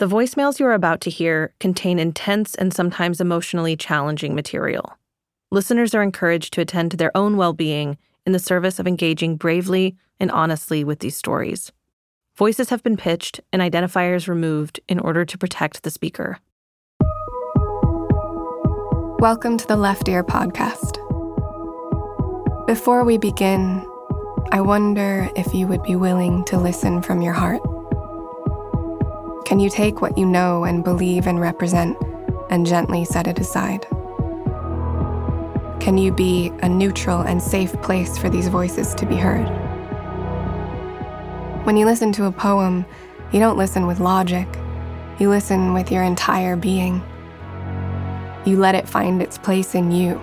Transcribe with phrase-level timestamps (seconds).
[0.00, 4.96] The voicemails you are about to hear contain intense and sometimes emotionally challenging material.
[5.50, 9.36] Listeners are encouraged to attend to their own well being in the service of engaging
[9.36, 11.70] bravely and honestly with these stories.
[12.34, 16.38] Voices have been pitched and identifiers removed in order to protect the speaker.
[19.18, 20.96] Welcome to the Left Ear Podcast.
[22.66, 23.86] Before we begin,
[24.50, 27.60] I wonder if you would be willing to listen from your heart.
[29.50, 31.98] Can you take what you know and believe and represent
[32.50, 33.84] and gently set it aside?
[35.80, 39.48] Can you be a neutral and safe place for these voices to be heard?
[41.66, 42.86] When you listen to a poem,
[43.32, 44.46] you don't listen with logic,
[45.18, 47.02] you listen with your entire being.
[48.44, 50.20] You let it find its place in you.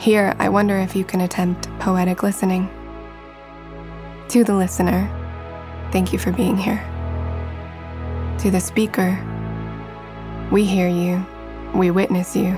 [0.00, 2.68] Here, I wonder if you can attempt poetic listening.
[4.30, 5.08] To the listener,
[5.92, 6.84] thank you for being here.
[8.40, 9.18] To the speaker,
[10.52, 11.24] we hear you,
[11.74, 12.54] we witness you.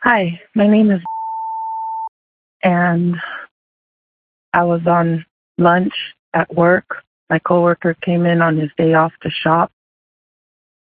[0.00, 1.00] Hi, my name is,
[2.62, 3.16] and
[4.52, 5.24] I was on
[5.56, 5.94] lunch
[6.34, 7.02] at work.
[7.30, 9.72] My coworker came in on his day off to shop.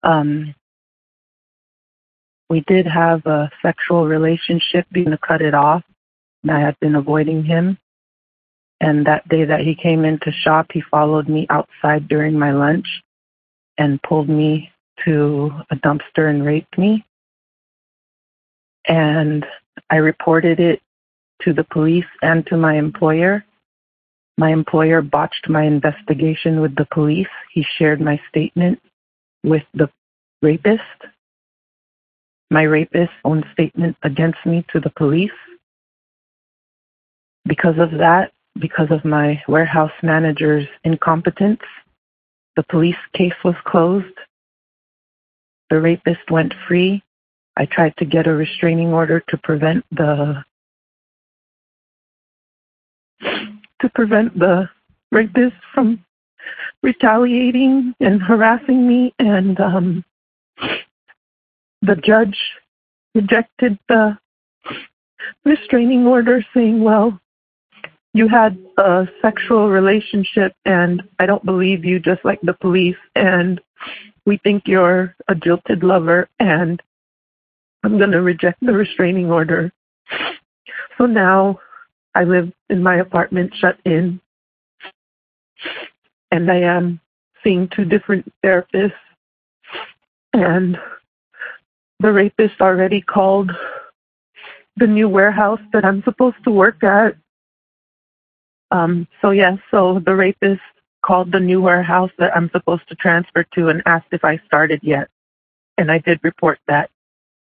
[0.03, 0.55] Um,
[2.49, 5.83] we did have a sexual relationship, being to cut it off,
[6.43, 7.77] and I had been avoiding him.
[8.81, 12.85] And that day that he came into shop, he followed me outside during my lunch
[13.77, 14.71] and pulled me
[15.05, 17.05] to a dumpster and raped me.
[18.87, 19.45] And
[19.89, 20.81] I reported it
[21.41, 23.43] to the police and to my employer.
[24.37, 27.27] My employer botched my investigation with the police.
[27.51, 28.79] He shared my statement
[29.43, 29.89] with the
[30.41, 30.81] rapist
[32.51, 35.31] my rapist's own statement against me to the police.
[37.45, 41.61] Because of that, because of my warehouse manager's incompetence,
[42.55, 44.17] the police case was closed.
[45.69, 47.03] The rapist went free.
[47.57, 50.43] I tried to get a restraining order to prevent the
[53.21, 54.69] to prevent the
[55.11, 56.03] rapist from
[56.83, 60.03] retaliating and harassing me and um
[61.85, 62.37] the judge
[63.13, 64.17] rejected the
[65.43, 67.19] restraining order saying, well,
[68.13, 73.59] you had a sexual relationship and I don't believe you just like the police and
[74.25, 76.81] we think you're a jilted lover and
[77.83, 79.71] I'm going to reject the restraining order.
[80.97, 81.59] So now
[82.15, 84.19] I live in my apartment shut in
[86.31, 86.99] and I am
[87.43, 88.93] seeing two different therapists
[90.33, 90.77] and
[91.99, 93.51] the rapist already called
[94.77, 97.15] the new warehouse that I'm supposed to work at.
[98.71, 100.61] Um, so yes, so the rapist
[101.05, 104.79] called the new warehouse that I'm supposed to transfer to and asked if I started
[104.83, 105.07] yet.
[105.77, 106.89] And I did report that.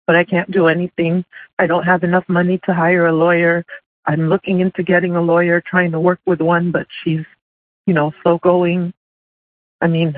[0.07, 1.23] But I can't do anything.
[1.59, 3.63] I don't have enough money to hire a lawyer.
[4.05, 7.25] I'm looking into getting a lawyer, trying to work with one, but she's,
[7.85, 8.91] you know, slow going.
[9.81, 10.15] I mean,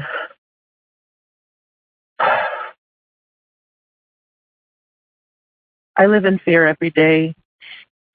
[6.02, 7.36] I live in fear every day,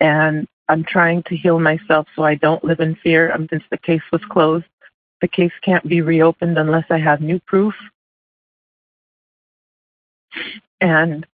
[0.01, 3.33] and I'm trying to heal myself so I don't live in fear.
[3.33, 4.65] Um, since the case was closed,
[5.21, 7.75] the case can't be reopened unless I have new proof.
[10.81, 11.25] And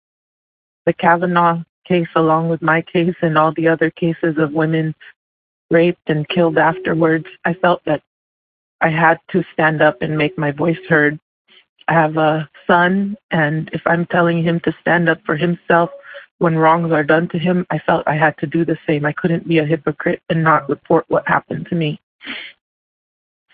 [0.85, 4.93] the Kavanaugh case, along with my case and all the other cases of women
[5.71, 8.03] raped and killed afterwards, I felt that
[8.79, 11.19] I had to stand up and make my voice heard.
[11.87, 15.89] I have a son, and if I'm telling him to stand up for himself,
[16.39, 19.05] when wrongs are done to him, I felt I had to do the same.
[19.05, 22.01] I couldn't be a hypocrite and not report what happened to me.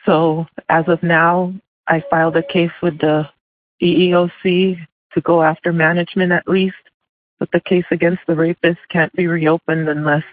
[0.05, 1.53] So as of now,
[1.87, 3.29] I filed a case with the
[3.81, 4.77] EEOC
[5.13, 6.75] to go after management at least,
[7.39, 10.23] but the case against the rapist can't be reopened unless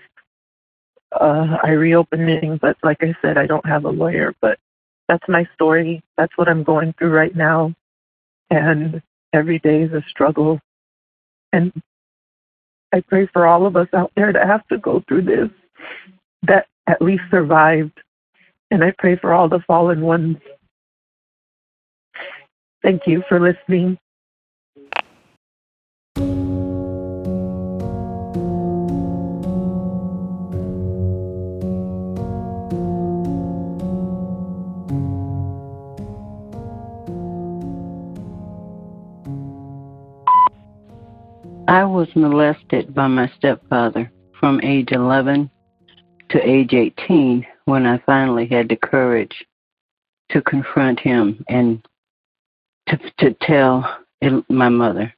[1.13, 2.61] uh, I reopen it.
[2.61, 4.35] But like I said, I don't have a lawyer.
[4.41, 4.59] But
[5.09, 6.03] that's my story.
[6.17, 7.75] That's what I'm going through right now,
[8.51, 9.03] and
[9.33, 10.61] every day is a struggle.
[11.53, 11.73] And
[12.93, 15.49] I pray for all of us out there that have to go through this
[16.43, 17.99] that at least survived.
[18.71, 20.39] And I pray for all the fallen ones.
[22.83, 23.99] Thank you for listening.
[41.69, 45.51] I was molested by my stepfather from age 11
[46.29, 49.45] to age 18 when I finally had the courage
[50.31, 51.85] to confront him and
[52.89, 53.99] to, to tell
[54.49, 55.13] my mother.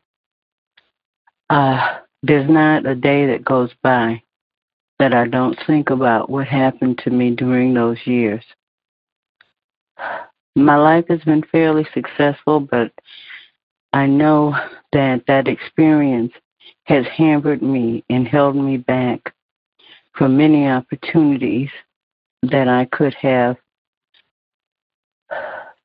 [1.51, 4.23] Uh, there's not a day that goes by
[4.99, 8.45] that I don't think about what happened to me during those years.
[10.57, 12.91] My life has been fairly successful, but
[13.93, 14.55] I know
[14.93, 16.33] that that experience
[16.85, 19.35] has hampered me and held me back
[20.13, 21.71] from many opportunities
[22.43, 23.57] that I could have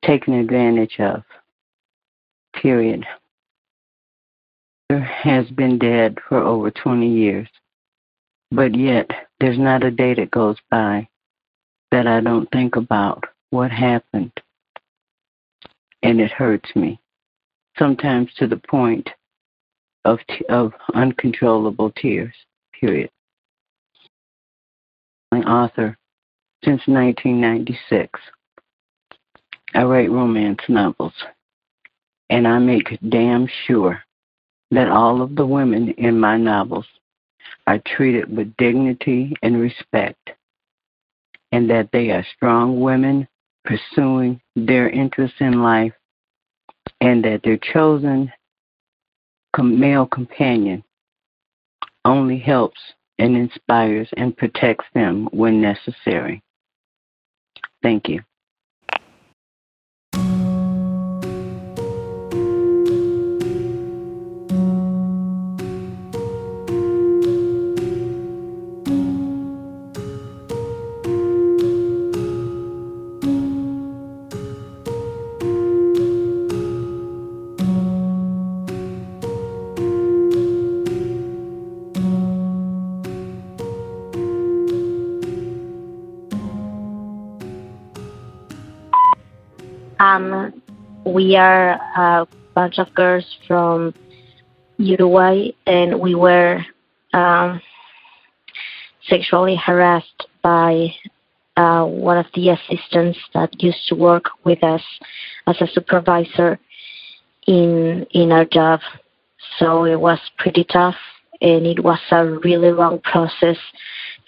[0.04, 1.22] taken advantage of.
[2.54, 3.04] Period.
[4.88, 7.48] There has been dead for over 20 years,
[8.50, 9.10] but yet
[9.40, 11.08] there's not a day that goes by
[11.90, 14.32] that I don't think about what happened,
[16.02, 16.98] and it hurts me,
[17.78, 19.08] sometimes to the point
[20.04, 22.34] of t- of uncontrollable tears.
[22.78, 23.10] Period.
[25.32, 25.96] An author
[26.64, 28.20] since 1996.
[29.74, 31.14] I write romance novels,
[32.30, 34.02] and I make damn sure
[34.70, 36.86] that all of the women in my novels
[37.66, 40.30] are treated with dignity and respect,
[41.52, 43.26] and that they are strong women
[43.64, 45.92] pursuing their interests in life,
[47.00, 48.32] and that their chosen
[49.62, 50.82] male companion
[52.04, 52.80] only helps
[53.18, 56.42] and inspires and protects them when necessary.
[57.82, 58.20] Thank you.
[90.04, 90.62] Um,
[91.06, 93.94] we are a bunch of girls from
[94.76, 96.62] Uruguay, and we were
[97.14, 97.58] um,
[99.08, 100.88] sexually harassed by
[101.56, 104.82] uh, one of the assistants that used to work with us
[105.46, 106.58] as a supervisor
[107.46, 108.80] in in our job.
[109.58, 111.00] So it was pretty tough,
[111.40, 113.56] and it was a really long process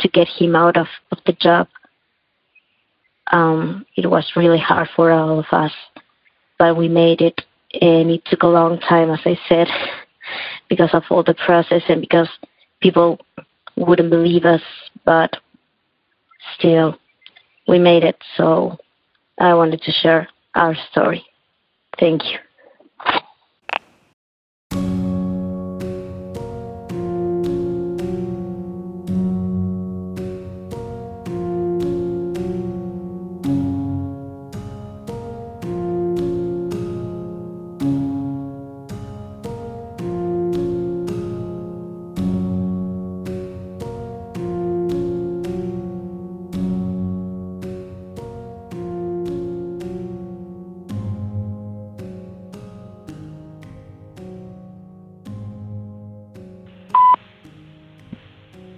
[0.00, 1.69] to get him out of, of the job
[3.32, 5.73] um, it was really hard for all of us,
[6.58, 7.40] but we made it,
[7.81, 9.69] and it took a long time, as I said,
[10.69, 12.28] because of all the process and because
[12.81, 13.19] people
[13.76, 14.62] wouldn't believe us,
[15.05, 15.37] but
[16.58, 16.99] still,
[17.69, 18.17] we made it.
[18.37, 18.76] So
[19.38, 21.25] I wanted to share our story.
[21.99, 22.38] Thank you.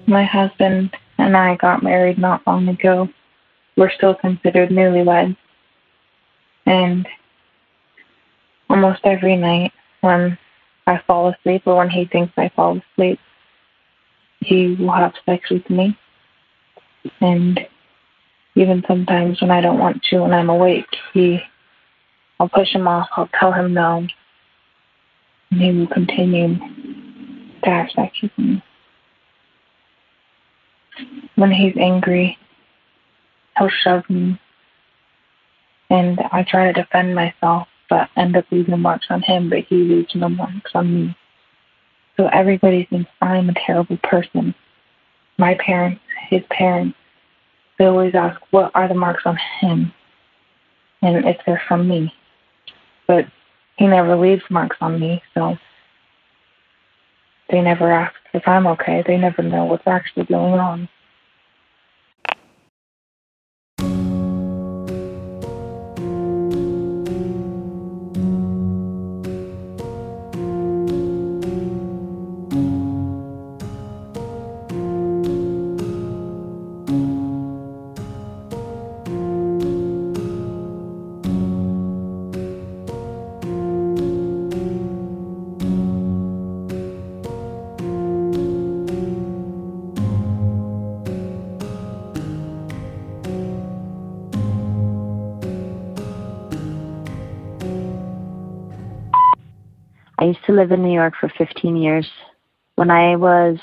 [0.09, 3.11] My husband and I got married not long ago.
[3.77, 5.37] We're still considered newlyweds.
[6.65, 7.07] And
[8.71, 10.39] almost every night when
[10.87, 13.21] I fall asleep or when he thinks I fall asleep,
[14.41, 15.95] he will have sex with me.
[17.21, 17.61] And
[18.55, 21.39] even sometimes when I don't want to when I'm awake, he
[22.41, 24.07] I'll push him off, I'll tell him no.
[25.51, 26.57] And he will continue
[27.63, 28.63] to have sex with me
[31.37, 32.39] when he's angry,
[33.57, 34.39] he'll shove me.
[35.91, 39.77] And I try to defend myself, but end up leaving marks on him, but he
[39.77, 41.17] leaves no marks on me.
[42.17, 44.55] So everybody thinks I'm a terrible person.
[45.39, 46.97] My parents, his parents,
[47.79, 49.93] they always ask, what are the marks on him?
[51.01, 52.13] And if they're from me.
[53.07, 53.27] But
[53.77, 55.57] he never leaves marks on me, so
[57.51, 59.03] they never ask if I'm okay.
[59.07, 60.89] They never know what's actually going on.
[100.59, 102.11] Live in New York for 15 years.
[102.75, 103.59] When I was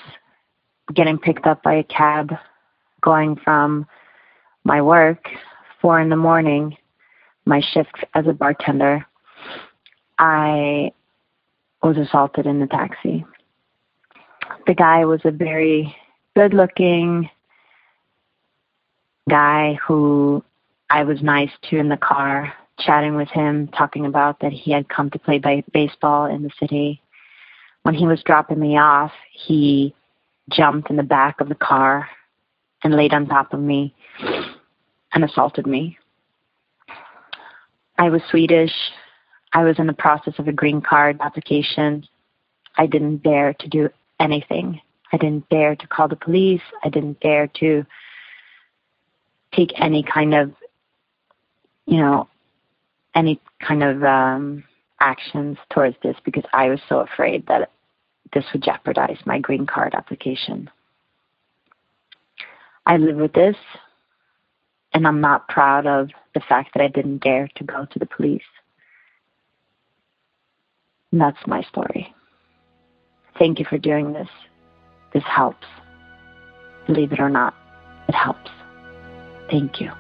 [0.94, 2.32] getting picked up by a cab
[3.02, 3.86] going from
[4.64, 5.28] my work,
[5.82, 6.78] four in the morning,
[7.44, 9.06] my shift as a bartender,
[10.20, 10.94] I
[11.84, 13.26] was assaulted in the taxi.
[14.66, 15.94] The guy was a very
[16.34, 17.30] good looking
[19.30, 20.42] guy who
[20.90, 24.90] I was nice to in the car, chatting with him, talking about that he had
[24.90, 25.42] come to play
[25.72, 27.02] baseball in the city.
[27.84, 29.94] When he was dropping me off, he
[30.50, 32.08] jumped in the back of the car
[32.84, 33.96] and laid on top of me
[35.14, 35.98] and assaulted me.
[37.98, 38.74] I was Swedish.
[39.54, 42.06] I was in the process of a green card application.
[42.78, 43.90] I didn't dare to do
[44.20, 44.82] anything.
[45.14, 46.62] I didn't dare to call the police.
[46.84, 47.86] I didn't dare to
[49.54, 50.52] take any kind of,
[51.86, 52.28] you know,
[53.16, 54.64] any kind of um,
[55.00, 57.72] actions towards this because I was so afraid that
[58.34, 60.70] this would jeopardize my green card application.
[62.86, 63.56] I live with this,
[64.94, 68.06] and I'm not proud of the fact that I didn't dare to go to the
[68.06, 68.42] police.
[71.12, 72.14] And that's my story.
[73.40, 74.28] Thank you for doing this.
[75.14, 75.66] This helps.
[76.88, 77.56] Believe it or not,
[78.08, 78.52] it helps.
[79.50, 79.92] Thank you.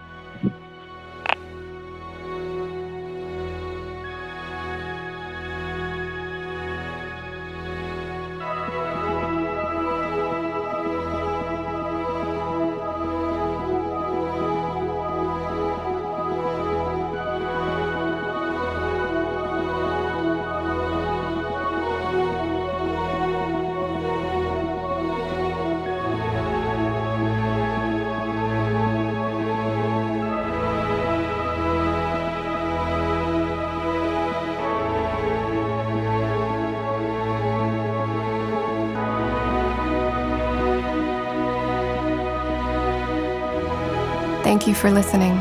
[44.65, 45.39] Thank you for listening.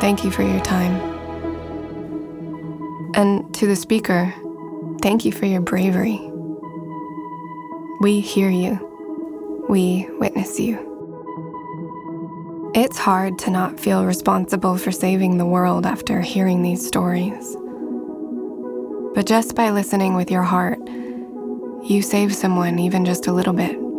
[0.00, 0.98] Thank you for your time.
[3.12, 4.32] And to the speaker,
[5.02, 6.18] thank you for your bravery.
[8.00, 9.66] We hear you.
[9.68, 10.78] We witness you.
[12.74, 17.54] It's hard to not feel responsible for saving the world after hearing these stories.
[19.14, 20.78] But just by listening with your heart,
[21.84, 23.89] you save someone even just a little bit.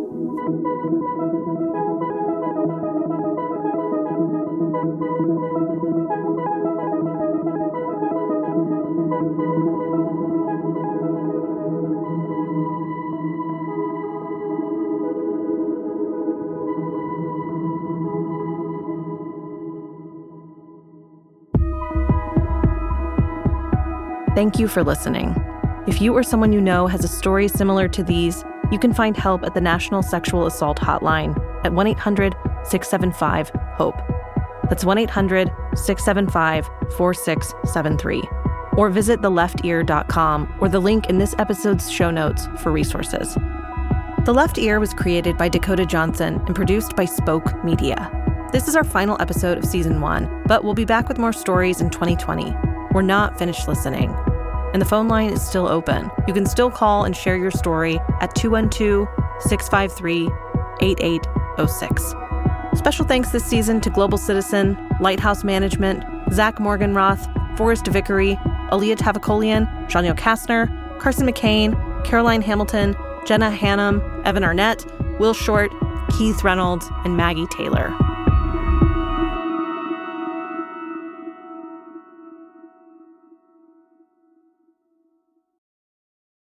[24.34, 25.36] Thank you for listening.
[25.86, 29.16] If you or someone you know has a story similar to these, you can find
[29.16, 32.34] help at the National Sexual Assault Hotline at 1 800
[32.64, 34.00] 675 HOPE.
[34.68, 38.41] That's 1 800 675 4673.
[38.76, 43.36] Or visit theleftear.com or the link in this episode's show notes for resources.
[44.24, 48.10] The Left Ear was created by Dakota Johnson and produced by Spoke Media.
[48.52, 51.80] This is our final episode of season one, but we'll be back with more stories
[51.80, 52.54] in 2020.
[52.92, 54.14] We're not finished listening.
[54.72, 56.10] And the phone line is still open.
[56.28, 59.08] You can still call and share your story at 212
[59.40, 60.30] 653
[60.80, 62.14] 8806.
[62.74, 67.26] Special thanks this season to Global Citizen, Lighthouse Management, Zach Morganroth,
[67.56, 68.38] Forrest Vickery,
[68.72, 70.66] Aaliyah Tavakolian, Janio Kastner,
[70.98, 71.76] Carson McCain,
[72.06, 74.86] Caroline Hamilton, Jenna Hannum, Evan Arnett,
[75.20, 75.70] Will Short,
[76.16, 77.94] Keith Reynolds, and Maggie Taylor.